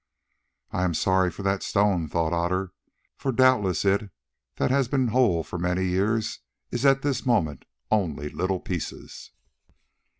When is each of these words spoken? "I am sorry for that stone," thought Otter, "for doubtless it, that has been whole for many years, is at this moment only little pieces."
"I 0.71 0.83
am 0.83 0.95
sorry 0.95 1.29
for 1.29 1.43
that 1.43 1.61
stone," 1.61 2.07
thought 2.09 2.33
Otter, 2.33 2.73
"for 3.17 3.31
doubtless 3.31 3.85
it, 3.85 4.09
that 4.55 4.71
has 4.71 4.87
been 4.87 5.09
whole 5.09 5.43
for 5.43 5.59
many 5.59 5.85
years, 5.85 6.39
is 6.71 6.87
at 6.87 7.03
this 7.03 7.23
moment 7.23 7.65
only 7.91 8.27
little 8.29 8.59
pieces." 8.61 9.29